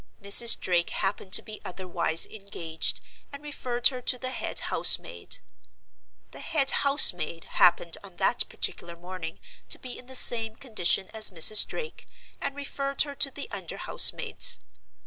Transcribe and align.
Mrs. 0.19 0.59
Drake 0.59 0.89
happened 0.89 1.31
to 1.33 1.43
be 1.43 1.61
otherwise 1.63 2.25
engaged, 2.25 3.01
and 3.31 3.43
referred 3.43 3.89
her 3.89 4.01
to 4.01 4.17
the 4.17 4.31
head 4.31 4.59
house 4.73 4.97
maid. 4.97 5.37
The 6.31 6.39
head 6.39 6.71
house 6.81 7.13
maid 7.13 7.43
happened 7.43 7.99
on 8.03 8.15
that 8.15 8.49
particular 8.49 8.95
morning 8.95 9.39
to 9.69 9.77
be 9.77 9.95
in 9.99 10.07
the 10.07 10.15
same 10.15 10.55
condition 10.55 11.09
as 11.13 11.29
Mrs. 11.29 11.67
Drake, 11.67 12.07
and 12.41 12.55
referred 12.55 13.03
her 13.03 13.13
to 13.13 13.29
the 13.29 13.47
under 13.51 13.77
house 13.77 14.11
maids. 14.11 14.61